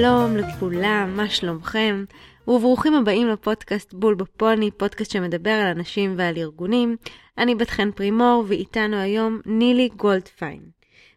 [0.00, 2.04] שלום לכולם, מה שלומכם?
[2.48, 6.96] וברוכים הבאים לפודקאסט בול בפוני, פודקאסט שמדבר על אנשים ועל ארגונים.
[7.38, 10.60] אני בת חן פרימור, ואיתנו היום נילי גולדפיין,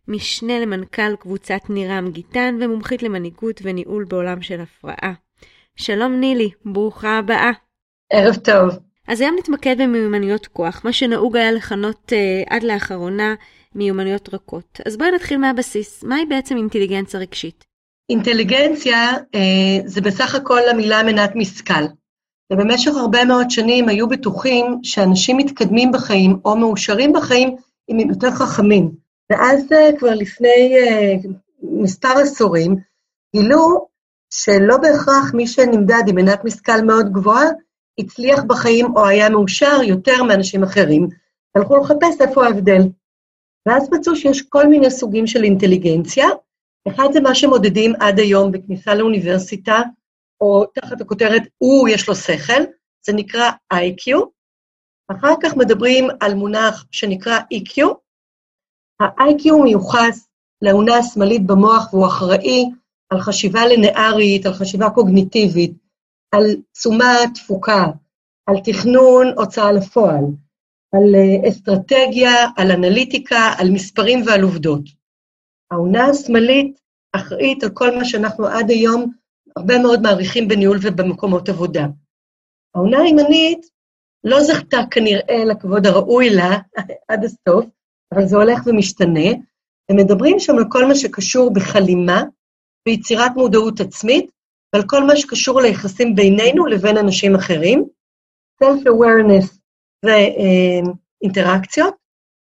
[0.08, 5.14] משנה למנכ"ל קבוצת נירם גיטן ומומחית למנהיגות וניהול בעולם של הפרעה.
[5.76, 7.52] שלום נילי, ברוכה הבאה.
[8.14, 8.80] ערב טוב.
[9.08, 13.36] אז היום נתמקד במיומנויות כוח, מה שנהוג היה לכנות uh, עד לאחרונה
[13.76, 14.82] מיומנויות רכות.
[14.86, 17.69] אז בואי נתחיל מהבסיס, מהי בעצם אינטליגנציה רגשית?
[18.10, 21.84] אינטליגנציה אה, זה בסך הכל המילה מנת משכל.
[22.54, 27.56] ובמשך הרבה מאוד שנים היו בטוחים שאנשים מתקדמים בחיים או מאושרים בחיים
[27.90, 28.92] אם הם יותר חכמים.
[29.32, 31.16] ואז אה, כבר לפני אה,
[31.62, 32.76] מספר עשורים
[33.36, 33.88] גילו
[34.34, 37.46] שלא בהכרח מי שנמדד עם מנת משכל מאוד גבוהה
[38.00, 41.08] הצליח בחיים או היה מאושר יותר מאנשים אחרים.
[41.56, 42.82] הלכו לחפש איפה ההבדל.
[43.66, 46.28] ואז מצאו שיש כל מיני סוגים של אינטליגנציה,
[46.88, 49.82] אחד זה מה שמודדים עד היום בכניסה לאוניברסיטה,
[50.42, 52.62] או תחת הכותרת, הוא, יש לו שכל,
[53.06, 54.26] זה נקרא IQ.
[55.12, 57.84] אחר כך מדברים על מונח שנקרא EQ.
[59.02, 60.28] ה-IQ מיוחס
[60.62, 62.66] לאונה השמאלית במוח והוא אחראי
[63.10, 65.72] על חשיבה לינארית, על חשיבה קוגניטיבית,
[66.32, 67.86] על תשומה תפוקה,
[68.50, 70.24] על תכנון הוצאה לפועל,
[70.94, 74.99] על אה, אסטרטגיה, על אנליטיקה, על מספרים ועל עובדות.
[75.72, 76.80] העונה השמאלית
[77.16, 79.12] אחראית על כל מה שאנחנו עד היום
[79.56, 81.86] הרבה מאוד מעריכים בניהול ובמקומות עבודה.
[82.76, 83.66] העונה הימנית
[84.24, 86.58] לא זכתה כנראה לכבוד הראוי לה
[87.10, 87.66] עד הסוף,
[88.14, 89.30] אבל זה הולך ומשתנה.
[89.90, 92.24] הם מדברים שם על כל מה שקשור בחלימה,
[92.86, 94.32] ביצירת מודעות עצמית,
[94.74, 97.86] ועל כל מה שקשור ליחסים בינינו לבין אנשים אחרים,
[98.64, 99.58] self-awareness
[100.06, 101.94] ואינטראקציות,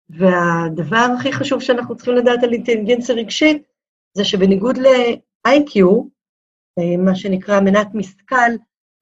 [0.09, 3.64] והדבר הכי חשוב שאנחנו צריכים לדעת על אינטליגנציה רגשית,
[4.17, 5.81] זה שבניגוד ל-IQ,
[6.80, 8.52] אה, מה שנקרא מנת משכל,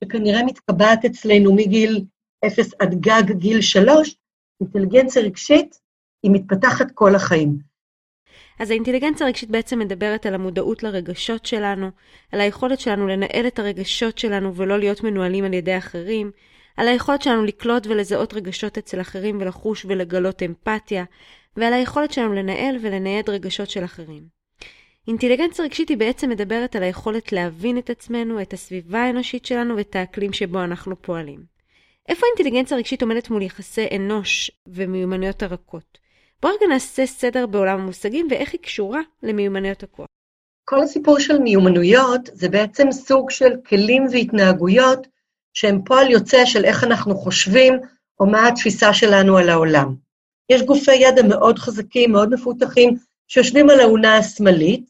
[0.03, 2.06] שכנראה מתקבעת אצלנו מגיל
[2.47, 4.16] 0 עד גג גיל 3,
[4.62, 5.79] אינטליגנציה רגשית
[6.23, 7.57] היא מתפתחת כל החיים.
[8.59, 11.90] אז האינטליגנציה הרגשית בעצם מדברת על המודעות לרגשות שלנו,
[12.31, 16.31] על היכולת שלנו לנהל את הרגשות שלנו ולא להיות מנוהלים על ידי אחרים,
[16.78, 21.04] על היכולת שלנו לקלוט ולזהות רגשות אצל אחרים ולחוש ולגלות אמפתיה,
[21.58, 24.24] ועל היכולת שלנו לנהל ולנייד רגשות של אחרים.
[25.08, 29.96] אינטליגנציה רגשית היא בעצם מדברת על היכולת להבין את עצמנו, את הסביבה האנושית שלנו ואת
[29.96, 31.44] האקלים שבו אנחנו פועלים.
[32.10, 35.98] איפה אינטליגנציה רגשית עומדת מול יחסי אנוש ומיומנויות הרכות?
[36.42, 40.08] בואו רגע נעשה סדר בעולם המושגים ואיך היא קשורה למיומנויות הכוח.
[40.66, 45.08] כל הסיפור של מיומנויות זה בעצם סוג של כלים והתנהגויות
[45.57, 47.73] שהם פועל יוצא של איך אנחנו חושבים,
[48.19, 49.95] או מה התפיסה שלנו על העולם.
[50.50, 52.97] יש גופי ידע מאוד חזקים, מאוד מפותחים,
[53.28, 54.90] שיושבים על האונה השמאלית,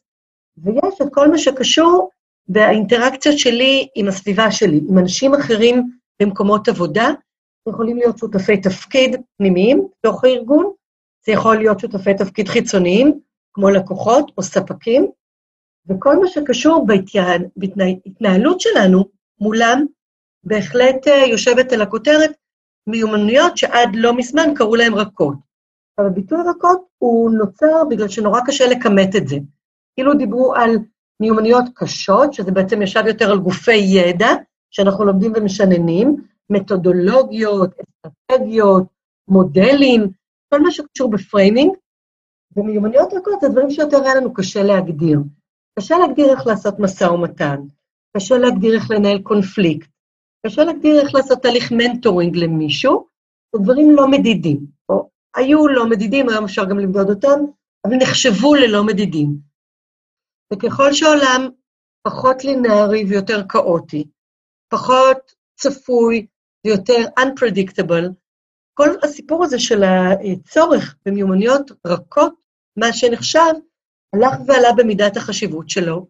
[0.57, 2.09] ויש את כל מה שקשור
[2.47, 5.91] באינטראקציות שלי עם הסביבה שלי, עם אנשים אחרים
[6.21, 7.09] במקומות עבודה,
[7.69, 10.71] יכולים להיות שותפי תפקיד פנימיים בתוך הארגון,
[11.25, 13.19] זה יכול להיות שותפי תפקיד חיצוניים,
[13.53, 15.07] כמו לקוחות או ספקים,
[15.89, 16.87] וכל מה שקשור
[17.55, 19.05] בהתנהלות שלנו
[19.39, 19.85] מולם,
[20.43, 22.31] בהחלט אה, יושבת על הכותרת
[22.87, 25.35] מיומנויות שעד לא מזמן קראו להן רכות.
[25.97, 29.37] אבל הביטוי רכות הוא נוצר בגלל שנורא קשה לכמת את זה.
[29.95, 30.77] כאילו דיברו על
[31.19, 34.29] מיומנויות קשות, שזה בעצם ישב יותר על גופי ידע,
[34.71, 36.15] שאנחנו לומדים ומשננים,
[36.49, 38.83] מתודולוגיות, אסטרטגיות,
[39.27, 40.07] מודלים,
[40.53, 41.71] כל מה שקשור ב framing,
[42.55, 45.19] ומיומנויות רכות זה דברים שיותר היה לנו קשה להגדיר.
[45.79, 47.61] קשה להגדיר איך לעשות משא ומתן,
[48.17, 49.89] קשה להגדיר איך לנהל קונפליקט,
[50.47, 53.07] קשה להגדיר איך לעשות תהליך mentoring למישהו,
[53.55, 57.39] זה דברים לא מדידים, או היו לא מדידים, היום אפשר גם למדוד אותם,
[57.85, 59.37] אבל נחשבו ללא מדידים.
[60.53, 61.49] וככל שהעולם
[62.07, 64.07] פחות לינארי ויותר כאוטי,
[64.69, 66.27] פחות צפוי
[66.65, 68.09] ויותר unpredictable,
[68.73, 72.33] כל הסיפור הזה של הצורך במיומנויות רכות,
[72.77, 73.53] מה שנחשב,
[74.13, 76.07] הלך ועלה במידת החשיבות שלו,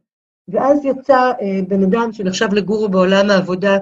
[0.48, 3.78] ואז יצא אה, בן אדם שנחשב לגורו בעולם העבודה,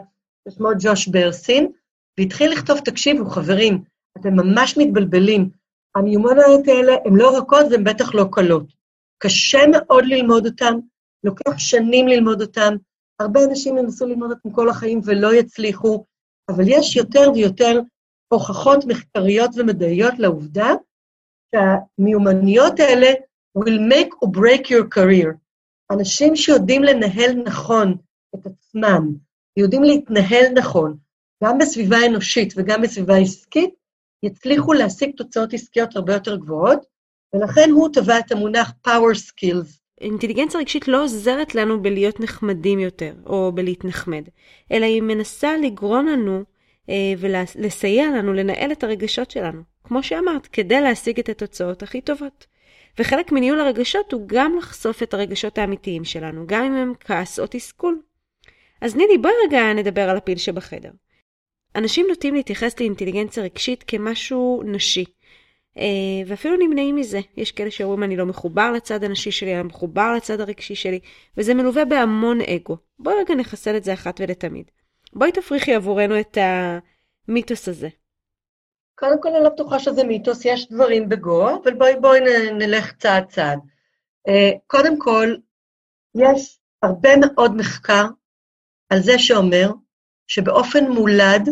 [0.49, 1.71] ששמו ג'וש ברסין,
[2.19, 3.83] והתחיל לכתוב, תקשיבו, חברים,
[4.17, 5.49] אתם ממש מתבלבלים.
[5.95, 8.73] המיומנויות האלה הן לא רכות והן בטח לא קלות.
[9.17, 10.73] קשה מאוד ללמוד אותן,
[11.23, 12.75] לוקח שנים ללמוד אותן.
[13.19, 16.05] הרבה אנשים ינסו ללמוד אותן כל החיים ולא יצליחו,
[16.49, 17.81] אבל יש יותר ויותר
[18.33, 20.69] הוכחות מחקריות ומדעיות לעובדה
[21.55, 23.07] שהמיומנויות האלה
[23.57, 25.33] will make or break your career.
[25.91, 27.97] אנשים שיודעים לנהל נכון
[28.35, 29.15] את עצמם,
[29.57, 30.97] יודעים להתנהל נכון,
[31.43, 33.69] גם בסביבה אנושית וגם בסביבה עסקית,
[34.23, 36.79] יצליחו להשיג תוצאות עסקיות הרבה יותר גבוהות,
[37.33, 43.13] ולכן הוא טבע את המונח power skills, אינטליגנציה רגשית לא עוזרת לנו בלהיות נחמדים יותר,
[43.25, 44.23] או בלהתנחמד,
[44.71, 46.43] אלא היא מנסה לגרום לנו
[46.89, 52.45] אה, ולסייע לנו לנהל את הרגשות שלנו, כמו שאמרת, כדי להשיג את התוצאות הכי טובות.
[52.99, 57.45] וחלק מניהול הרגשות הוא גם לחשוף את הרגשות האמיתיים שלנו, גם אם הם כעס או
[57.49, 58.01] תסכול.
[58.81, 60.91] אז נילי, בואי רגע נדבר על הפיל שבחדר.
[61.75, 65.05] אנשים נוטים להתייחס לאינטליגנציה רגשית כמשהו נשי,
[65.77, 65.83] אה,
[66.27, 67.19] ואפילו נמנעים מזה.
[67.37, 70.99] יש כאלה שאומרים אני לא מחובר לצד הנשי שלי, אני מחובר לצד הרגשי שלי,
[71.37, 72.77] וזה מלווה בהמון אגו.
[72.99, 74.71] בואי רגע נחסל את זה אחת ולתמיד.
[75.13, 76.37] בואי תפריכי עבורנו את
[77.27, 77.89] המיתוס הזה.
[78.95, 82.19] קודם כל אני לא בטוחה שזה מיתוס, יש דברים בגו, אבל בואי בואי
[82.51, 83.59] נלך צעד צעד.
[84.27, 85.35] אה, קודם כל,
[86.15, 88.05] יש הרבה מאוד מחקר
[88.89, 89.71] על זה שאומר
[90.27, 91.49] שבאופן מולד,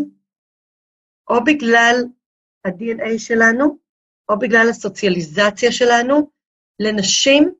[1.29, 1.95] או בגלל
[2.65, 3.77] ה-DNA שלנו,
[4.29, 6.31] או בגלל הסוציאליזציה שלנו,
[6.79, 7.53] לנשים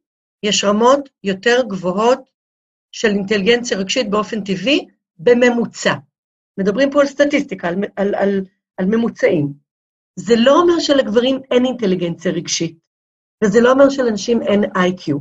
[0.44, 2.20] יש רמות יותר גבוהות
[2.92, 4.88] של אינטליגנציה רגשית באופן טבעי,
[5.18, 5.94] בממוצע.
[6.60, 8.46] מדברים פה על סטטיסטיקה, על, על, על,
[8.78, 9.54] על ממוצעים.
[10.16, 12.78] זה לא אומר שלגברים אין אינטליגנציה רגשית,
[13.44, 15.18] וזה לא אומר שלנשים אין איי-קיו.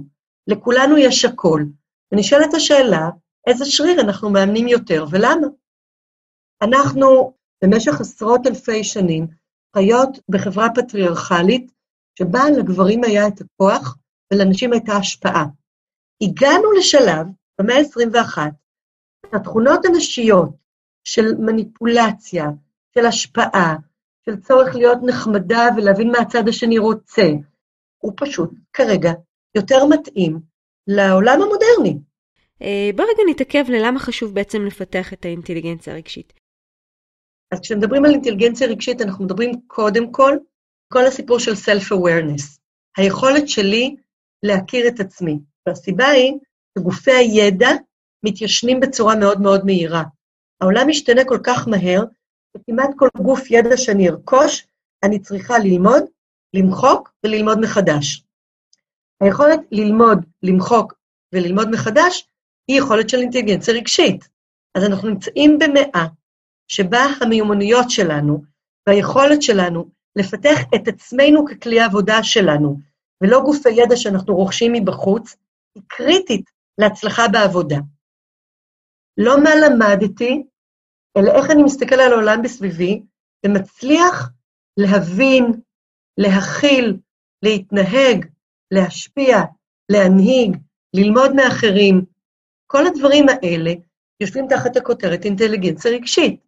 [0.46, 1.66] לכולנו יש הכול.
[2.12, 3.08] ונשאלת השאלה,
[3.46, 5.46] איזה שריר אנחנו מאמנים יותר ולמה?
[6.62, 7.34] אנחנו
[7.64, 9.26] במשך עשרות אלפי שנים
[9.76, 11.72] חיות בחברה פטריארכלית,
[12.18, 13.96] שבה לגברים היה את הכוח
[14.32, 15.44] ולנשים הייתה השפעה.
[16.22, 17.26] הגענו לשלב,
[17.60, 18.38] במאה ה-21,
[19.32, 20.50] התכונות הנשיות
[21.04, 22.44] של מניפולציה,
[22.94, 23.76] של השפעה,
[24.26, 27.26] של צורך להיות נחמדה ולהבין מה הצד השני רוצה,
[27.98, 29.12] הוא פשוט כרגע
[29.54, 30.40] יותר מתאים
[30.86, 31.98] לעולם המודרני.
[32.62, 36.32] אה, בוא רגע נתעכב ללמה חשוב בעצם לפתח את האינטליגנציה הרגשית.
[37.52, 40.36] אז כשמדברים על אינטליגנציה רגשית, אנחנו מדברים קודם כל,
[40.92, 42.58] כל הסיפור של self-awareness,
[42.96, 43.96] היכולת שלי
[44.42, 45.38] להכיר את עצמי.
[45.66, 46.32] והסיבה היא
[46.78, 47.68] שגופי הידע
[48.24, 50.02] מתיישנים בצורה מאוד מאוד מהירה.
[50.60, 52.04] העולם משתנה כל כך מהר,
[52.56, 54.66] שכמעט כל גוף ידע שאני ארכוש,
[55.04, 56.02] אני צריכה ללמוד,
[56.54, 58.24] למחוק וללמוד מחדש.
[59.20, 60.94] היכולת ללמוד, למחוק
[61.32, 62.28] וללמוד מחדש
[62.68, 64.28] היא יכולת של אינטליגנציה רגשית.
[64.74, 66.06] אז אנחנו נמצאים במאה
[66.68, 68.42] שבה המיומנויות שלנו
[68.88, 72.78] והיכולת שלנו לפתח את עצמנו ככלי העבודה שלנו,
[73.22, 75.36] ולא גופי ידע שאנחנו רוכשים מבחוץ,
[75.74, 77.78] היא קריטית להצלחה בעבודה.
[79.18, 80.42] לא מה למדתי,
[81.16, 83.02] אלא איך אני מסתכל על העולם בסביבי,
[83.46, 84.30] ומצליח
[84.76, 85.44] להבין,
[86.18, 86.96] להכיל,
[87.42, 88.26] להתנהג,
[88.70, 89.38] להשפיע,
[89.92, 90.56] להנהיג,
[90.94, 92.11] ללמוד מאחרים.
[92.72, 93.70] כל הדברים האלה
[94.20, 96.40] יושבים תחת הכותרת אינטליגנציה רגשית.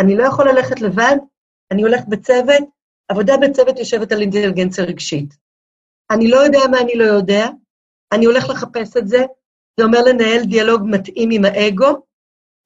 [0.00, 1.16] אני לא יכול ללכת לבד,
[1.72, 2.64] אני הולך בצוות,
[3.08, 5.34] עבודה בצוות יושבת על אינטליגנציה רגשית.
[6.10, 7.46] אני לא יודע מה אני לא יודע,
[8.12, 9.18] אני הולך לחפש את זה,
[9.80, 12.06] זה אומר לנהל דיאלוג מתאים עם האגו,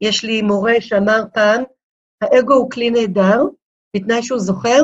[0.01, 1.63] יש לי מורה שאמר פעם,
[2.23, 3.43] האגו הוא כלי נהדר,
[3.97, 4.81] בתנאי שהוא זוכר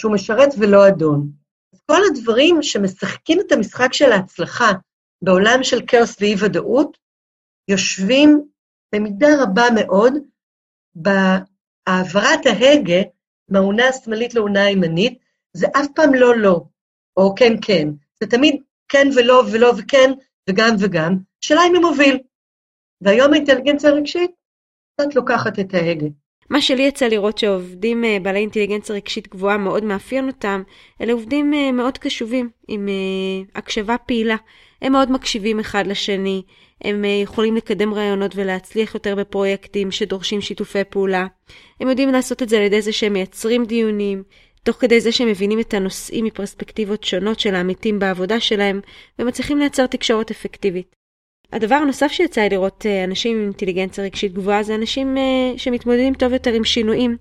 [0.00, 1.30] שהוא משרת ולא אדון.
[1.74, 4.70] אז כל הדברים שמשחקים את המשחק של ההצלחה
[5.24, 7.07] בעולם של כאוס ואי-ודאות,
[7.68, 8.48] יושבים
[8.94, 10.12] במידה רבה מאוד
[10.94, 13.02] בהעברת ההגה
[13.48, 15.18] מהאונה השמאלית לאונה הימנית,
[15.52, 16.60] זה אף פעם לא לא,
[17.16, 17.88] או כן כן.
[18.20, 20.10] זה תמיד כן ולא ולא וכן
[20.50, 22.18] וגם וגם, שאלה אם מי מוביל.
[23.00, 24.30] והיום האינטליגנציה הרגשית
[24.94, 26.06] קצת לוקחת את ההגה.
[26.50, 30.62] מה שלי יצא לראות שעובדים אה, בעלי אינטליגנציה רגשית גבוהה מאוד מאפיין אותם,
[31.00, 34.36] אלה עובדים אה, מאוד קשובים, עם אה, הקשבה פעילה.
[34.82, 36.42] הם מאוד מקשיבים אחד לשני,
[36.84, 41.26] הם יכולים לקדם רעיונות ולהצליח יותר בפרויקטים שדורשים שיתופי פעולה.
[41.80, 44.22] הם יודעים לעשות את זה על ידי זה שהם מייצרים דיונים,
[44.62, 48.80] תוך כדי זה שהם מבינים את הנושאים מפרספקטיבות שונות של העמיתים בעבודה שלהם,
[49.18, 50.97] ומצליחים לייצר תקשורת אפקטיבית.
[51.52, 56.14] הדבר הנוסף שיצא לי לראות אה, אנשים עם אינטליגנציה רגשית גבוהה זה אנשים אה, שמתמודדים
[56.14, 57.16] טוב יותר עם שינויים.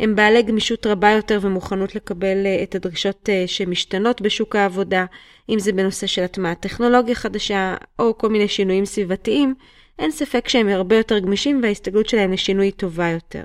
[0.00, 5.04] הם בעלי גמישות רבה יותר ומוכנות לקבל אה, את הדרישות שמשתנות בשוק העבודה,
[5.48, 9.54] אם זה בנושא של הטמעת טכנולוגיה חדשה או כל מיני שינויים סביבתיים,
[9.98, 13.44] אין ספק שהם הרבה יותר גמישים וההסתגלות שלהם לשינוי טובה יותר.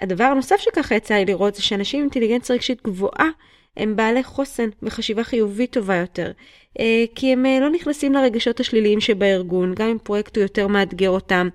[0.00, 3.28] הדבר הנוסף שככה יצא לי לראות זה שאנשים עם אינטליגנציה רגשית גבוהה
[3.76, 6.32] הם בעלי חוסן וחשיבה חיובית טובה יותר,
[6.80, 11.10] אה, כי הם אה, לא נכנסים לרגשות השליליים שבארגון, גם אם פרויקט הוא יותר מאתגר
[11.10, 11.48] אותם,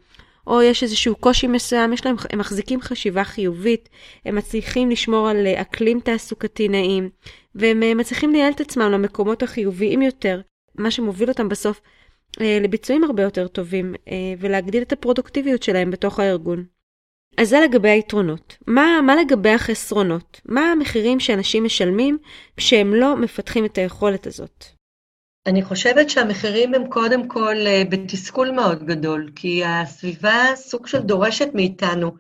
[0.48, 3.90] או יש איזשהו קושי מסוים, יש להם, הם מחזיקים חשיבה חיובית,
[4.26, 7.10] הם מצליחים לשמור על אה, אקלים תעסוקתי נעים,
[7.56, 10.42] והם מצליחים לייעל את עצמם למקומות החיוביים יותר,
[10.76, 11.82] מה שמוביל אותם בסוף
[12.40, 13.96] לביצועים הרבה יותר טובים,
[14.40, 16.66] ולהגדיל את הפרודוקטיביות שלהם בתוך הארגון.
[17.38, 18.58] אז זה לגבי היתרונות.
[18.68, 20.42] מה, מה לגבי החסרונות?
[20.46, 22.18] מה המחירים שאנשים משלמים
[22.58, 24.66] כשהם לא מפתחים את היכולת הזאת?
[25.48, 31.48] אני חושבת שהמחירים הם קודם כל אה, בתסכול מאוד גדול, כי הסביבה סוג של דורשת
[31.54, 32.12] מאיתנו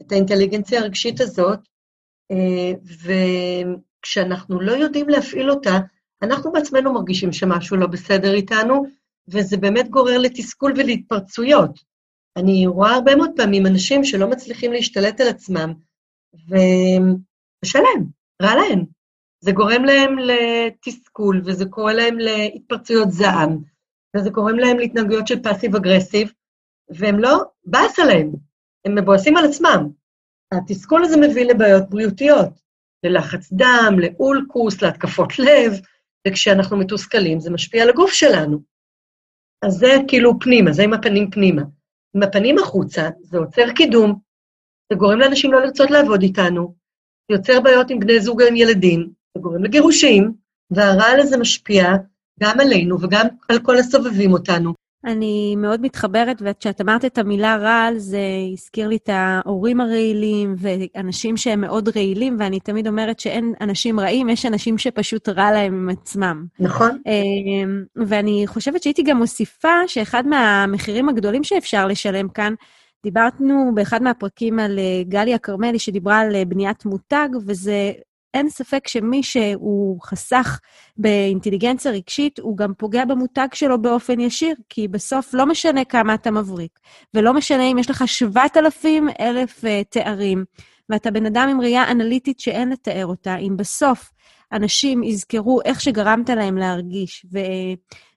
[0.00, 1.58] את האינטליגנציה הרגשית הזאת,
[2.30, 2.72] אה,
[4.02, 5.78] וכשאנחנו לא יודעים להפעיל אותה,
[6.22, 8.86] אנחנו בעצמנו מרגישים שמשהו לא בסדר איתנו,
[9.28, 11.80] וזה באמת גורר לתסכול ולהתפרצויות.
[12.36, 15.74] אני רואה הרבה מאוד פעמים אנשים שלא מצליחים להשתלט על עצמם,
[16.34, 18.04] וקשה להם,
[18.42, 18.84] רע להם.
[19.40, 23.58] זה גורם להם לתסכול, וזה קורא להם להתפרצויות זעם,
[24.16, 26.32] וזה גורם להם להתנהגויות של פאסיב אגרסיב,
[26.88, 28.32] והם לא, באס עליהם,
[28.84, 29.88] הם מבואסים על עצמם.
[30.52, 32.48] התסכול הזה מביא לבעיות בריאותיות,
[33.04, 35.72] ללחץ דם, לאולקוס, להתקפות לב,
[36.28, 38.58] וכשאנחנו מתוסכלים זה משפיע על הגוף שלנו.
[39.64, 41.62] אז זה כאילו פנימה, זה עם הפנים פנימה.
[42.16, 44.18] עם הפנים החוצה, זה עוצר קידום,
[44.92, 46.74] זה גורם לאנשים לא לרצות לעבוד איתנו,
[47.30, 49.00] זה יוצר בעיות עם בני זוג ועם ילדים,
[49.34, 50.32] זה גורם לגירושים,
[50.70, 51.84] והרעל הזה משפיע
[52.40, 54.74] גם עלינו וגם על כל הסובבים אותנו.
[55.06, 58.20] אני מאוד מתחברת, וכשאת אמרת את המילה רעל, זה
[58.52, 64.28] הזכיר לי את ההורים הרעילים ואנשים שהם מאוד רעילים, ואני תמיד אומרת שאין אנשים רעים,
[64.28, 66.44] יש אנשים שפשוט רע להם עם עצמם.
[66.60, 66.98] נכון.
[67.06, 72.54] אמ, ואני חושבת שהייתי גם מוסיפה שאחד מהמחירים הגדולים שאפשר לשלם כאן,
[73.02, 77.92] דיברנו באחד מהפרקים על אה, גליה כרמלי, שדיברה על אה, בניית מותג, וזה
[78.36, 80.60] אין ספק שמי שהוא חסך
[80.96, 86.30] באינטליגנציה רגשית, הוא גם פוגע במותג שלו באופן ישיר, כי בסוף לא משנה כמה אתה
[86.30, 86.78] מבריק,
[87.14, 90.44] ולא משנה אם יש לך 7,000 אלף uh, תארים,
[90.88, 94.12] ואתה בן אדם עם ראייה אנליטית שאין לתאר אותה, אם בסוף
[94.52, 97.38] אנשים יזכרו איך שגרמת להם להרגיש, ו,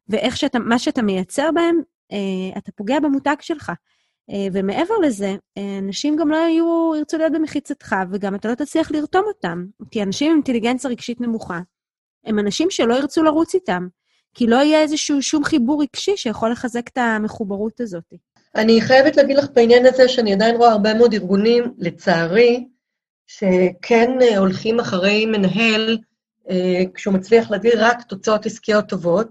[0.10, 3.72] ואיך שאתה, מה שאתה מייצר בהם, uh, אתה פוגע במותג שלך.
[4.32, 8.92] אה, ומעבר לזה, אה, אנשים גם לא יהיו, ירצו להיות במחיצתך, וגם אתה לא תצליח
[8.92, 9.66] לרתום אותם.
[9.92, 11.60] כי אנשים עם אינטליגנציה רגשית נמוכה,
[12.26, 13.88] הם אנשים שלא ירצו לרוץ איתם,
[14.34, 18.14] כי לא יהיה איזשהו שום חיבור רגשי שיכול לחזק את המחוברות הזאת.
[18.56, 22.68] אני חייבת להגיד לך בעניין הזה שאני עדיין רואה הרבה מאוד ארגונים, לצערי,
[23.28, 25.98] שכן אה, הולכים אחרי מנהל
[26.94, 29.28] כשהוא מצליח להביא רק תוצאות עסקיות טובות,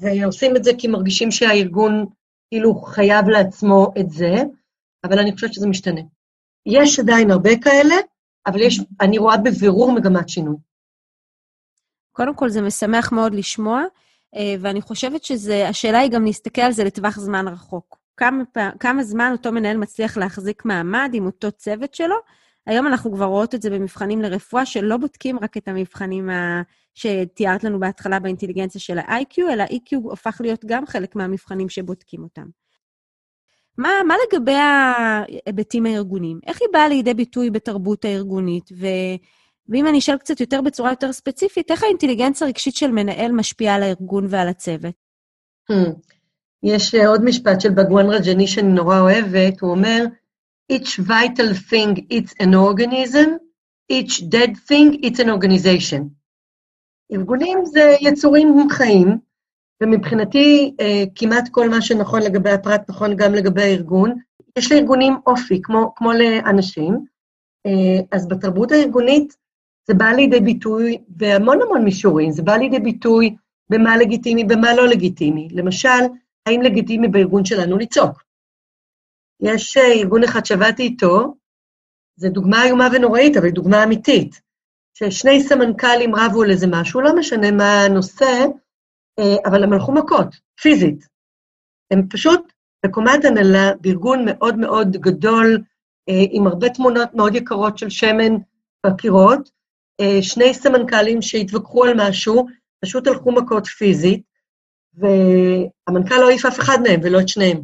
[0.00, 2.06] ועושים את זה כי מרגישים שהארגון
[2.50, 4.34] כאילו חייב לעצמו את זה,
[5.04, 6.00] אבל אני חושבת שזה משתנה.
[6.66, 7.94] יש עדיין הרבה כאלה,
[8.46, 10.56] אבל יש, אני רואה בבירור מגמת שינוי.
[12.12, 13.82] קודם כל, זה משמח מאוד לשמוע,
[14.36, 17.98] אה, ואני חושבת שזה, השאלה היא גם להסתכל על זה לטווח זמן רחוק.
[18.16, 18.44] כמה,
[18.80, 22.16] כמה זמן אותו מנהל מצליח להחזיק מעמד עם אותו צוות שלו,
[22.66, 26.62] היום אנחנו כבר רואות את זה במבחנים לרפואה, שלא בודקים רק את המבחנים ה...
[26.98, 32.46] שתיארת לנו בהתחלה באינטליגנציה של ה-IQ, אלא ה-EQ הפך להיות גם חלק מהמבחנים שבודקים אותם.
[33.78, 36.40] מה, מה לגבי ההיבטים הארגוניים?
[36.46, 38.70] איך היא באה לידי ביטוי בתרבות הארגונית?
[38.72, 38.86] ו...
[39.68, 43.82] ואם אני אשאל קצת יותר בצורה יותר ספציפית, איך האינטליגנציה הרגשית של מנהל משפיעה על
[43.82, 44.94] הארגון ועל הצוות?
[45.72, 45.90] Hmm.
[46.62, 50.04] יש עוד משפט של בגואן רג'ני שאני נורא אוהבת, הוא אומר,
[50.72, 53.28] each vital thing it's an organism,
[53.92, 56.17] each dead thing it's an organization.
[57.12, 59.18] ארגונים זה יצורים חיים,
[59.82, 64.14] ומבחינתי אה, כמעט כל מה שנכון לגבי הפרט נכון גם לגבי הארגון.
[64.58, 67.04] יש לארגונים אופי, כמו, כמו לאנשים,
[67.66, 69.36] אה, אז בתרבות הארגונית
[69.86, 73.36] זה בא לידי ביטוי בהמון המון מישורים, זה בא לידי ביטוי
[73.70, 75.48] במה לגיטימי, במה לא לגיטימי.
[75.52, 75.88] למשל,
[76.46, 78.22] האם לגיטימי בארגון שלנו לצעוק?
[79.40, 81.34] יש אה, ארגון אחד שעבדתי איתו,
[82.16, 84.40] זו דוגמה איומה ונוראית, אבל היא דוגמה אמיתית,
[84.98, 88.44] ששני סמנכ"לים רבו על איזה משהו, לא משנה מה הנושא,
[89.18, 90.26] אה, אבל הם הלכו מכות,
[90.60, 91.06] פיזית.
[91.90, 92.52] הם פשוט
[92.86, 95.58] בקומת הנהלה, בארגון מאוד מאוד גדול,
[96.08, 98.34] אה, עם הרבה תמונות מאוד יקרות של שמן
[98.86, 99.58] בקירות,
[100.20, 102.46] שני סמנכ"לים שהתווכחו על משהו,
[102.84, 104.22] פשוט הלכו מכות פיזית,
[104.94, 107.62] והמנכ"ל לא העיף אף אחד מהם ולא את שניהם.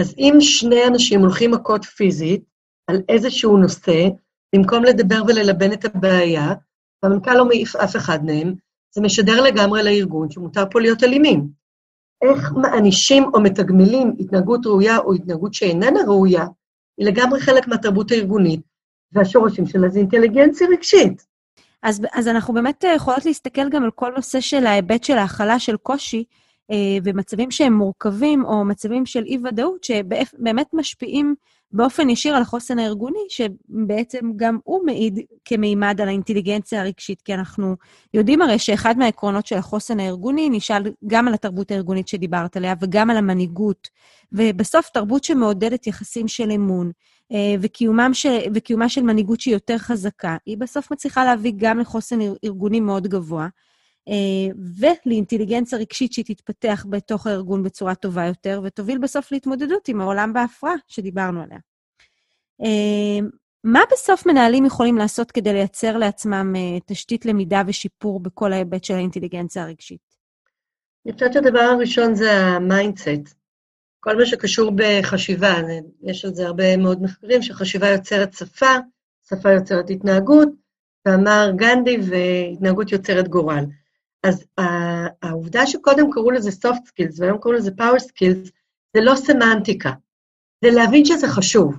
[0.00, 2.42] אז אם שני אנשים הולכים מכות פיזית
[2.86, 4.08] על איזשהו נושא,
[4.54, 6.54] במקום לדבר וללבן את הבעיה,
[7.02, 8.54] והמנכ"ל לא מעיף אף אחד מהם,
[8.94, 11.48] זה משדר לגמרי לארגון שמותר פה להיות אלימים.
[12.22, 16.46] איך מענישים או מתגמלים התנהגות ראויה או התנהגות שאיננה ראויה,
[16.98, 18.60] היא לגמרי חלק מהתרבות הארגונית,
[19.12, 21.26] והשורשים שלה זה אינטליגנציה רגשית.
[21.82, 25.76] אז, אז אנחנו באמת יכולות להסתכל גם על כל נושא של ההיבט של ההכלה של
[25.76, 26.24] קושי,
[26.70, 31.34] אה, ומצבים שהם מורכבים, או מצבים של אי-ודאות, שבאמת משפיעים
[31.72, 37.76] באופן ישיר על החוסן הארגוני, שבעצם גם הוא מעיד כמימד על האינטליגנציה הרגשית, כי אנחנו
[38.14, 43.10] יודעים הרי שאחד מהעקרונות של החוסן הארגוני נשאל גם על התרבות הארגונית שדיברת עליה, וגם
[43.10, 43.88] על המנהיגות.
[44.32, 46.90] ובסוף, תרבות שמעודדת יחסים של אמון,
[47.32, 47.54] אה,
[48.12, 53.06] של, וקיומה של מנהיגות שהיא יותר חזקה, היא בסוף מצליחה להביא גם לחוסן ארגוני מאוד
[53.06, 53.48] גבוה.
[54.78, 60.74] ולאינטליגנציה רגשית שהיא תתפתח בתוך הארגון בצורה טובה יותר, ותוביל בסוף להתמודדות עם העולם בהפרעה
[60.86, 61.58] שדיברנו עליה.
[63.64, 66.54] מה בסוף מנהלים יכולים לעשות כדי לייצר לעצמם
[66.86, 70.00] תשתית למידה ושיפור בכל ההיבט של האינטליגנציה הרגשית?
[71.06, 73.34] אני חושבת שהדבר הראשון זה ה mindset.
[74.00, 75.54] כל מה שקשור בחשיבה,
[76.02, 78.74] יש על זה הרבה מאוד מחקרים, שחשיבה יוצרת שפה,
[79.28, 80.48] שפה יוצרת התנהגות,
[81.06, 83.64] ואמר גנדי, והתנהגות יוצרת גורל.
[84.22, 84.44] אז
[85.22, 88.50] העובדה שקודם קראו לזה soft skills והיום קראו לזה power skills,
[88.96, 89.90] זה לא סמנטיקה,
[90.64, 91.74] זה להבין שזה חשוב.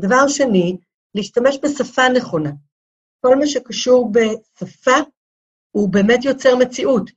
[0.00, 0.76] דבר שני,
[1.14, 2.50] להשתמש בשפה נכונה.
[3.20, 4.96] כל מה שקשור בשפה
[5.70, 7.10] הוא באמת יוצר מציאות.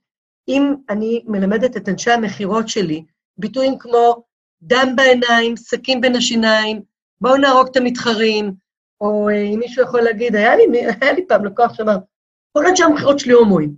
[0.48, 3.04] אם אני מלמדת את אנשי המכירות שלי
[3.36, 4.24] ביטויים כמו
[4.62, 6.82] דם בעיניים, סכין בין השיניים,
[7.20, 8.52] בואו נהרוג את המתחרים,
[9.00, 10.64] או אה, אם מישהו יכול להגיד, היה לי,
[11.00, 11.96] היה לי פעם לקוח שאמר,
[12.52, 13.74] כל אנשי המכירות שלי הומואים.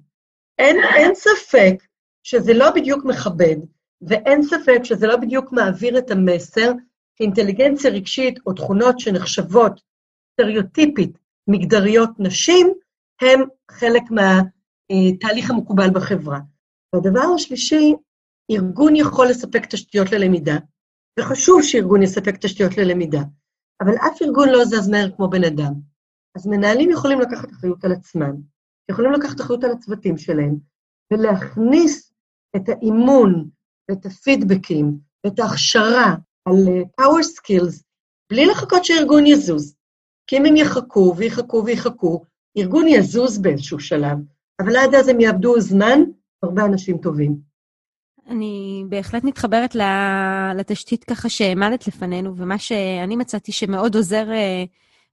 [0.58, 1.74] אין, אין ספק
[2.22, 3.56] שזה לא בדיוק מכבד,
[4.02, 6.72] ואין ספק שזה לא בדיוק מעביר את המסר
[7.18, 9.80] שאינטליגנציה רגשית או תכונות שנחשבות
[10.32, 11.18] סטריאוטיפית
[11.48, 12.72] מגדריות נשים,
[13.20, 16.38] הם חלק מהתהליך המקובל בחברה.
[16.94, 17.94] והדבר השלישי,
[18.50, 20.56] ארגון יכול לספק תשתיות ללמידה,
[21.18, 23.22] וחשוב שארגון יספק תשתיות ללמידה,
[23.80, 25.72] אבל אף ארגון לא זז מהר כמו בן אדם.
[26.36, 28.53] אז מנהלים יכולים לקחת אחריות על עצמם,
[28.90, 30.56] יכולים לקחת אחריות על הצוותים שלהם,
[31.12, 32.12] ולהכניס
[32.56, 33.48] את האימון,
[33.92, 36.14] את הפידבקים, את ההכשרה
[36.44, 37.82] על אה, power skills,
[38.30, 39.76] בלי לחכות שארגון יזוז.
[40.26, 42.24] כי אם הם יחכו ויחכו ויחכו,
[42.58, 44.18] ארגון יזוז באיזשהו שלב,
[44.60, 46.00] אבל עד אז הם יאבדו זמן,
[46.42, 47.36] הרבה אנשים טובים.
[48.26, 49.76] אני בהחלט מתחברת
[50.54, 54.64] לתשתית ככה שהעמדת לפנינו, ומה שאני מצאתי שמאוד עוזר אה,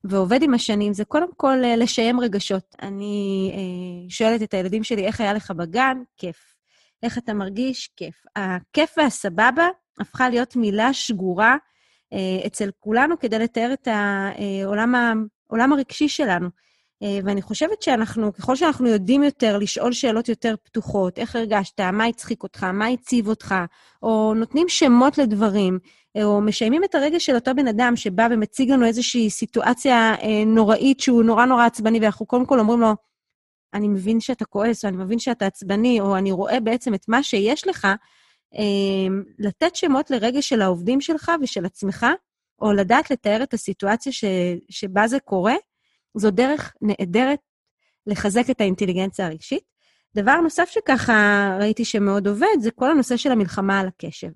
[0.04, 2.76] ועובד עם השנים, זה קודם כל אה, לשיים רגשות.
[2.82, 5.98] אני אה, שואלת את הילדים שלי, איך היה לך בגן?
[6.18, 6.56] כיף.
[7.04, 7.90] איך אתה מרגיש?
[7.96, 8.16] כיף.
[8.36, 9.68] הכיף והסבבה
[10.00, 11.56] הפכה להיות מילה שגורה
[12.48, 14.96] אצל כולנו כדי לתאר את העולם,
[15.50, 16.50] העולם הרגשי שלנו.
[17.04, 22.06] אה, ואני חושבת שאנחנו, ככל שאנחנו יודעים יותר לשאול שאלות יותר פתוחות, איך הרגשת, מה
[22.06, 23.56] הצחיק אותך, מה הציב אותך,
[24.04, 25.80] או נותנים שמות לדברים,
[26.18, 30.46] אה, או משיימים את הרגש של אותו בן אדם שבא ומציג לנו איזושהי סיטואציה אה,
[30.46, 32.96] נוראית שהוא נורא נורא עצבני, ואנחנו קודם כל אומרים לו,
[33.74, 37.24] אני מבין שאתה כועס, או אני מבין שאתה עצבני, או אני רואה בעצם את מה
[37.24, 37.88] שיש לך,
[39.40, 42.06] לתת שמות לרגש של העובדים שלך ושל עצמך,
[42.62, 44.24] או לדעת לתאר את הסיטואציה ש,
[44.70, 45.56] שבה זה קורה,
[46.16, 47.40] זו דרך נהדרת
[48.08, 49.64] לחזק את האינטליגנציה הרגשית.
[50.16, 54.30] דבר נוסף שככה ראיתי שמאוד עובד, זה כל הנושא של המלחמה על הקשב.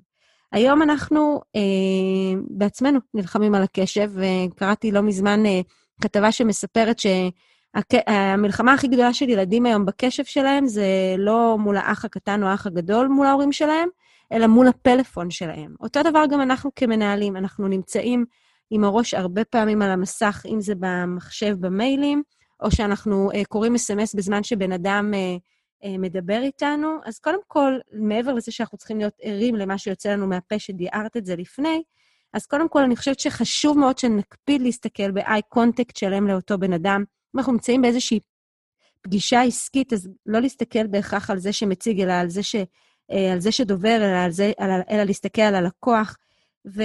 [0.51, 5.61] היום אנחנו אה, בעצמנו נלחמים על הקשב, וקראתי לא מזמן אה,
[6.01, 12.43] כתבה שמספרת שהמלחמה הכי גדולה של ילדים היום בקשב שלהם זה לא מול האח הקטן
[12.43, 13.89] או האח הגדול מול ההורים שלהם,
[14.31, 15.75] אלא מול הפלאפון שלהם.
[15.79, 18.25] אותו דבר גם אנחנו כמנהלים, אנחנו נמצאים
[18.69, 22.23] עם הראש הרבה פעמים על המסך, אם זה במחשב, במיילים,
[22.63, 25.39] או שאנחנו uh, קוראים אס.אם.אס בזמן שבן אדם uh,
[25.85, 26.97] uh, מדבר איתנו.
[27.05, 31.25] אז קודם כל, מעבר לזה שאנחנו צריכים להיות ערים למה שיוצא לנו מהפה, שדיארת את
[31.25, 31.83] זה לפני,
[32.33, 37.03] אז קודם כל, אני חושבת שחשוב מאוד שנקפיד להסתכל ב-eye contact שלם לאותו בן אדם.
[37.35, 38.19] אם אנחנו נמצאים באיזושהי
[39.01, 42.55] פגישה עסקית, אז לא להסתכל בהכרח על זה שמציג, אלא על זה, ש,
[43.31, 46.17] על זה שדובר, אלא, על זה, אלא, אלא להסתכל על הלקוח.
[46.65, 46.83] ו...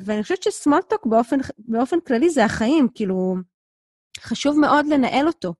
[0.00, 3.36] ואני חושבת שסמולטוק באופן, באופן כללי זה החיים, כאילו,
[4.20, 5.54] חשוב מאוד לנהל אותו.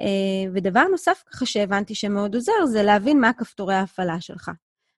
[0.00, 4.50] Uh, ודבר נוסף ככה שהבנתי שמאוד עוזר, זה להבין מה כפתורי ההפעלה שלך.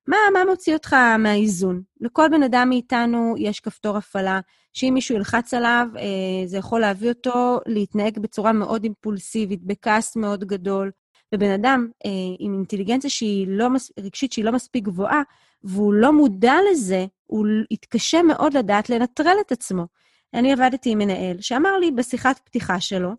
[0.07, 1.83] מה, מה מוציא אותך מהאיזון?
[2.01, 4.41] לכל בן אדם מאיתנו יש כפתור הפעלה,
[4.73, 5.99] שאם מישהו ילחץ עליו, uh,
[6.47, 10.91] זה יכול להביא אותו להתנהג בצורה מאוד אימפולסיבית, בכעס מאוד גדול.
[11.35, 13.93] ובן אדם uh, עם אינטליגנציה שהיא לא מס...
[13.99, 15.23] רגשית שהיא לא מספיק גבוהה,
[15.65, 19.87] והוא לא מודע לזה, הוא יתקשה מאוד לדעת לנטרל את עצמו.
[20.35, 23.11] אני עבדתי עם מנהל שאמר לי בשיחת פתיחה שלו,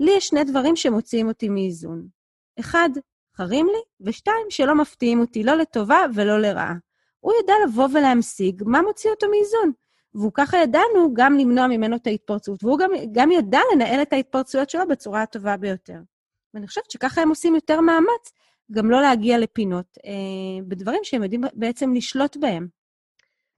[0.00, 2.06] לי יש שני דברים שמוציאים אותי מאיזון.
[2.60, 2.90] אחד,
[3.36, 6.74] חרים לי, ושתיים, שלא מפתיעים אותי לא לטובה ולא לרעה.
[7.20, 9.72] הוא ידע לבוא ולהמשיג מה מוציא אותו מאיזון.
[10.14, 14.70] והוא ככה ידענו גם למנוע ממנו את ההתפרצות, והוא גם, גם ידע לנהל את ההתפרצויות
[14.70, 15.98] שלו בצורה הטובה ביותר.
[16.54, 18.32] ואני חושבת שככה הם עושים יותר מאמץ
[18.72, 22.81] גם לא להגיע לפינות אה, בדברים שהם יודעים בעצם לשלוט בהם.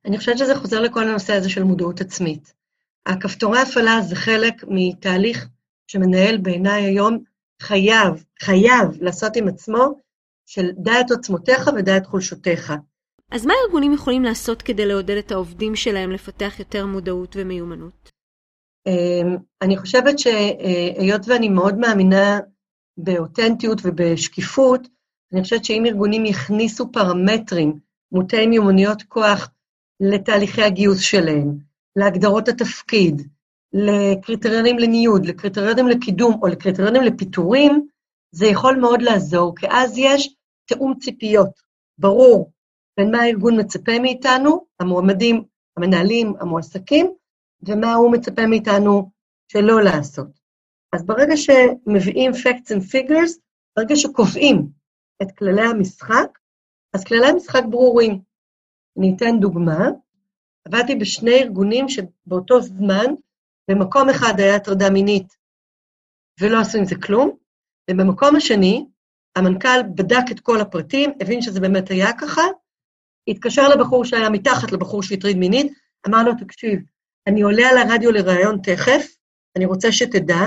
[0.04, 2.54] אני חושבת שזה חוזר לכל הנושא הזה של מודעות עצמית.
[3.06, 5.48] הכפתורי הפעלה זה חלק מתהליך
[5.86, 7.18] שמנהל בעיניי היום
[7.62, 10.00] חייב, חייב לעשות עם עצמו,
[10.46, 12.72] של דע את עוצמותיך ודע את חולשותיך.
[13.30, 18.10] אז מה ארגונים יכולים לעשות כדי לעודד את העובדים שלהם לפתח יותר מודעות ומיומנות?
[18.86, 22.40] אמ, אני חושבת שהיות ואני מאוד מאמינה
[22.96, 24.88] באותנטיות ובשקיפות,
[25.32, 27.78] אני חושבת שאם ארגונים יכניסו פרמטרים
[28.12, 29.48] מוטי מיומנויות כוח
[30.00, 31.58] לתהליכי הגיוס שלהם,
[31.96, 33.22] להגדרות התפקיד,
[33.72, 37.86] לקריטריונים לניוד, לקריטריונים לקידום או לקריטריונים לפיטורים,
[38.34, 40.34] זה יכול מאוד לעזור, כי אז יש
[40.66, 41.50] תיאום ציפיות
[41.98, 42.52] ברור
[42.96, 45.44] בין מה הארגון מצפה מאיתנו, המועמדים,
[45.76, 47.14] המנהלים, המועסקים,
[47.62, 49.10] ומה הוא מצפה מאיתנו
[49.52, 50.28] שלא לעשות.
[50.92, 53.38] אז ברגע שמביאים facts and figures,
[53.76, 54.68] ברגע שקובעים
[55.22, 56.38] את כללי המשחק,
[56.94, 58.20] אז כללי המשחק ברורים.
[58.98, 59.88] אני אתן דוגמה.
[60.66, 63.06] עבדתי בשני ארגונים שבאותו זמן,
[63.70, 65.36] במקום אחד היה הטרדה מינית
[66.40, 67.36] ולא עשו עם זה כלום,
[67.90, 68.86] ובמקום השני,
[69.36, 72.42] המנכ"ל בדק את כל הפרטים, הבין שזה באמת היה ככה,
[73.28, 75.72] התקשר לבחור שהיה מתחת לבחור שהטריד מינית,
[76.06, 76.80] אמר לו, תקשיב,
[77.26, 79.16] אני עולה על הרדיו לראיון תכף,
[79.56, 80.40] אני רוצה שתדע,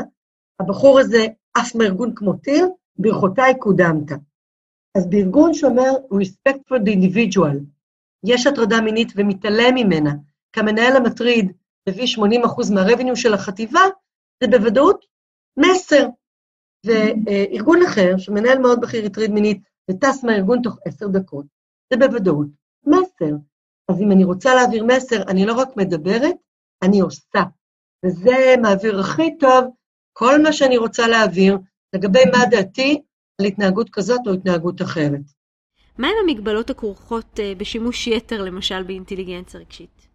[0.59, 2.65] הבחור הזה עף מארגון כמו טיל,
[2.97, 4.11] ברכותיי קודמת.
[4.97, 7.57] אז בארגון שאומר respect for the individual,
[8.23, 10.11] יש הטרדה מינית ומתעלם ממנה,
[10.53, 11.51] כי המנהל המטריד
[11.89, 13.81] מביא 80% מהרוויניו של החטיבה,
[14.43, 15.05] זה בוודאות
[15.57, 16.07] מסר.
[16.85, 21.45] וארגון אחר, שמנהל מאוד בכיר הטריד מינית וטס מהארגון תוך עשר דקות,
[21.93, 22.47] זה בוודאות
[22.85, 23.35] מסר.
[23.91, 26.35] אז אם אני רוצה להעביר מסר, אני לא רק מדברת,
[26.83, 27.43] אני עושה.
[28.05, 29.65] וזה מעביר הכי טוב
[30.13, 31.57] כל מה שאני רוצה להעביר
[31.95, 33.01] לגבי מה דעתי
[33.41, 35.21] על התנהגות כזאת או התנהגות אחרת.
[35.97, 40.07] מהם המגבלות הכרוכות אה, בשימוש יתר, למשל, באינטליגנציה רגשית?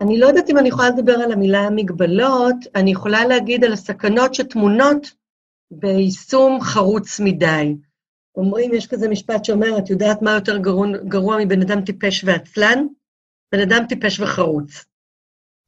[0.00, 4.34] אני לא יודעת אם אני יכולה לדבר על המילה מגבלות, אני יכולה להגיד על הסכנות
[4.34, 5.12] שטמונות
[5.70, 7.76] ביישום חרוץ מדי.
[8.36, 12.86] אומרים, יש כזה משפט שאומר, את יודעת מה יותר גרוע, גרוע מבן אדם טיפש ועצלן?
[13.52, 14.84] בן אדם טיפש וחרוץ.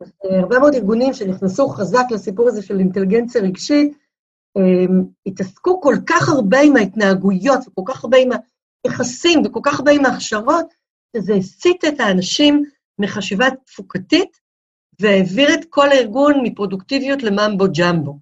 [0.02, 3.98] אה, הרבה מאוד ארגונים שנכנסו חזק לסיפור הזה של אינטליגנציה רגשית,
[4.56, 8.28] הם, התעסקו כל כך הרבה עם ההתנהגויות, וכל כך הרבה עם
[8.88, 10.66] היחסים, וכל כך הרבה עם ההכשרות,
[11.16, 12.64] שזה הסיט את האנשים
[12.98, 14.40] מחשיבה תפוקתית,
[15.01, 18.18] והעביר את כל הארגון מפרודוקטיביות לממבו ג'מבו.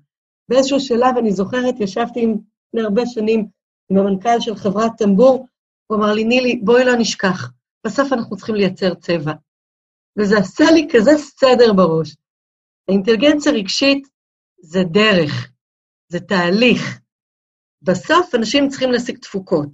[0.48, 3.46] באיזשהו שלב, אני זוכרת, ישבתי לפני הרבה שנים
[3.90, 5.46] עם המנכ"ל של חברת טמבור,
[5.86, 7.50] הוא אמר לי, נילי, בואי לא נשכח,
[7.86, 9.32] בסוף אנחנו צריכים לייצר צבע.
[10.18, 12.16] וזה עשה לי כזה סדר בראש.
[12.88, 14.08] האינטליגנציה רגשית
[14.60, 15.52] זה דרך,
[16.08, 17.00] זה תהליך.
[17.82, 19.68] בסוף אנשים צריכים להשיג תפוקות.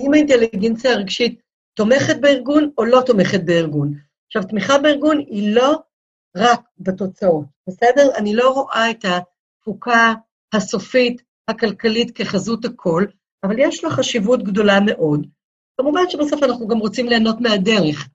[0.00, 1.42] אם האינטליגנציה הרגשית
[1.74, 3.94] תומכת בארגון או לא תומכת בארגון.
[4.26, 5.78] עכשיו, תמיכה בארגון היא לא
[6.36, 8.10] רק בתוצאות, בסדר?
[8.16, 10.14] אני לא רואה את התפוקה
[10.54, 13.04] הסופית, הכלכלית, כחזות הכל,
[13.44, 15.26] אבל יש לה חשיבות גדולה מאוד.
[15.80, 18.08] כמובן שבסוף אנחנו גם רוצים ליהנות מהדרך,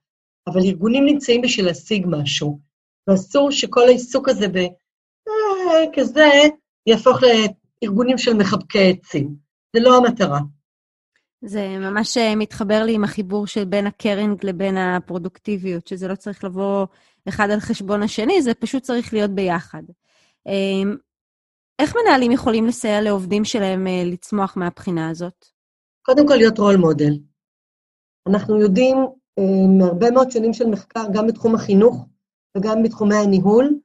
[0.48, 2.60] אבל ארגונים נמצאים בשביל להשיג משהו,
[3.08, 4.58] ואסור שכל העיסוק הזה ב...
[4.58, 6.30] אה, כזה
[6.86, 9.36] יהפוך לארגונים של מחבקי עצים.
[9.76, 10.40] זה לא המטרה.
[11.46, 16.44] זה ממש אה, מתחבר לי עם החיבור של בין הקרינג לבין הפרודוקטיביות, שזה לא צריך
[16.44, 16.86] לבוא
[17.30, 19.84] אחד על חשבון השני, זה פשוט צריך להיות ביחד.
[20.48, 20.96] אמ,
[21.80, 25.46] איך מנהלים יכולים לסייע לעובדים שלהם אה, לצמוח מהבחינה הזאת?
[26.02, 27.14] קודם כל, להיות רול מודל.
[28.30, 28.98] אנחנו יודעים
[29.78, 32.06] מהרבה מאוד שנים של מחקר, גם בתחום החינוך
[32.58, 33.80] וגם בתחומי הניהול,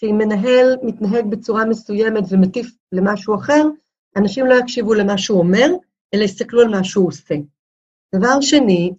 [0.00, 3.64] שאם מנהל מתנהג בצורה מסוימת ומטיף למשהו אחר,
[4.16, 5.66] אנשים לא יקשיבו למה שהוא אומר,
[6.14, 7.34] אלא יסתכלו על מה שהוא עושה.
[8.14, 8.92] דבר שני,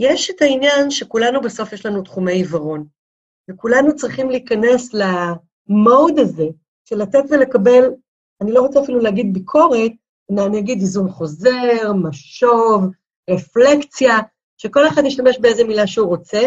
[0.00, 2.86] יש את העניין שכולנו בסוף יש לנו תחומי עיוורון,
[3.50, 6.46] וכולנו צריכים להיכנס למוד הזה
[6.84, 7.84] של לתת ולקבל,
[8.40, 9.92] אני לא רוצה אפילו להגיד ביקורת,
[10.30, 12.84] אלא אני אגיד איזון חוזר, משוב,
[13.30, 14.18] רפלקציה,
[14.58, 16.40] שכל אחד ישתמש באיזה מילה שהוא רוצה,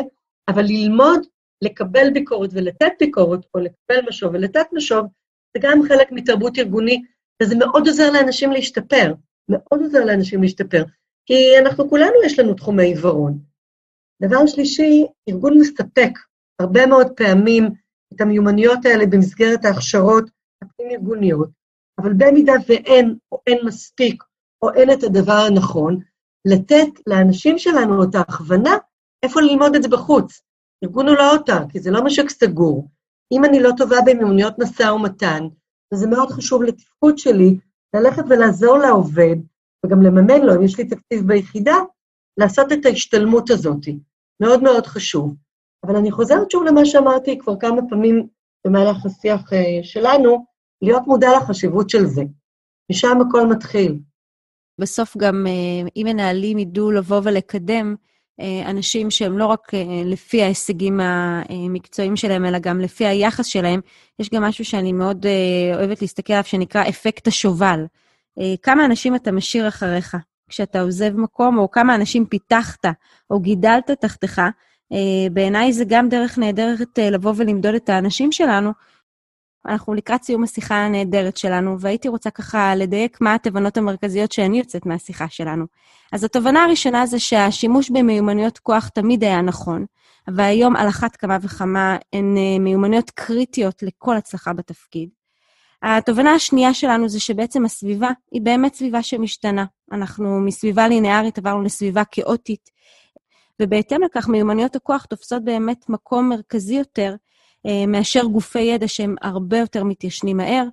[0.47, 1.19] אבל ללמוד
[1.61, 5.05] לקבל ביקורת ולתת ביקורת, או לקבל משוב ולתת משוב,
[5.53, 7.01] זה גם חלק מתרבות ארגוני,
[7.41, 9.13] וזה מאוד עוזר לאנשים להשתפר,
[9.51, 10.83] מאוד עוזר לאנשים להשתפר,
[11.25, 13.39] כי אנחנו כולנו, יש לנו תחומי עיוורון.
[14.21, 16.11] דבר שלישי, ארגון מספק
[16.59, 17.69] הרבה מאוד פעמים
[18.13, 20.29] את המיומנויות האלה במסגרת ההכשרות
[20.63, 21.49] הפנים-ארגוניות,
[22.01, 24.23] אבל במידה ואין, או אין מספיק,
[24.61, 25.99] או אין את הדבר הנכון,
[26.47, 28.77] לתת לאנשים שלנו את ההכוונה
[29.23, 30.41] איפה ללמוד את זה בחוץ.
[30.83, 32.87] ארגון הוא לא אותה, כי זה לא משק סגור.
[33.31, 35.43] אם אני לא טובה במימוניות משא ומתן,
[35.93, 37.57] וזה מאוד חשוב לתפקוד שלי,
[37.95, 39.35] ללכת ולעזור לעובד,
[39.85, 41.75] וגם לממן לו, אם יש לי תקציב ביחידה,
[42.37, 43.85] לעשות את ההשתלמות הזאת.
[44.41, 45.35] מאוד מאוד חשוב.
[45.85, 48.27] אבל אני חוזרת שוב למה שאמרתי כבר כמה פעמים
[48.67, 50.45] במהלך השיח אה, שלנו,
[50.81, 52.23] להיות מודע לחשיבות של זה.
[52.91, 53.99] משם הכל מתחיל.
[54.81, 57.95] בסוף גם אה, אם מנהלים ידעו לבוא ולקדם
[58.65, 63.79] אנשים שהם לא רק אה, לפי ההישגים המקצועיים שלהם, אלא גם לפי היחס שלהם,
[64.19, 65.25] יש גם משהו שאני מאוד
[65.75, 67.85] אוהבת להסתכל עליו, שנקרא אפקט השובל.
[68.63, 70.17] כמה אנשים אתה משאיר אחריך
[70.51, 72.85] כשאתה עוזב מקום, או כמה אנשים פיתחת
[73.29, 74.41] או גידלת תחתיך,
[74.91, 78.71] אה, בעיניי זה גם דרך נהדרת אה, לבוא ולמדוד את האנשים שלנו.
[79.67, 84.85] אנחנו לקראת סיום השיחה הנהדרת שלנו, והייתי רוצה ככה לדייק מה התובנות המרכזיות שאני יוצאת
[84.85, 85.65] מהשיחה שלנו.
[86.11, 89.85] אז התובנה הראשונה זה שהשימוש במיומנויות כוח תמיד היה נכון,
[90.27, 95.09] והיום על אחת כמה וכמה הן אה, מיומנויות קריטיות לכל הצלחה בתפקיד.
[95.83, 99.65] התובנה השנייה שלנו זה שבעצם הסביבה היא באמת סביבה שמשתנה.
[99.91, 102.69] אנחנו מסביבה לינארית עברנו לסביבה כאוטית,
[103.61, 107.15] ובהתאם לכך מיומנויות הכוח תופסות באמת מקום מרכזי יותר
[107.87, 110.63] מאשר גופי ידע שהם הרבה יותר מתיישנים מהר.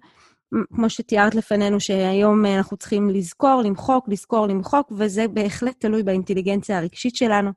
[0.75, 6.79] כמו שתיארת לפנינו, שהיום אה, אנחנו צריכים לזכור, למחוק, לזכור, למחוק, וזה בהחלט תלוי באינטליגנציה
[6.79, 7.51] הרגשית שלנו.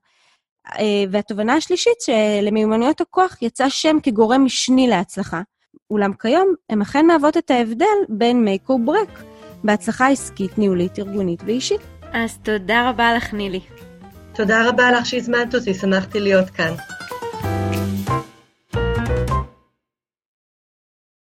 [0.79, 5.41] אה, והתובנה השלישית, שלמיומנויות הכוח יצא שם כגורם משני להצלחה.
[5.89, 9.23] אולם כיום הם אכן מהוות את ההבדל בין make or break
[9.63, 11.81] בהצלחה עסקית, ניהולית, ארגונית ואישית.
[12.13, 13.59] אז תודה רבה לך, נילי.
[14.33, 16.73] תודה רבה לך שהזמנת אותי, שמחתי להיות כאן.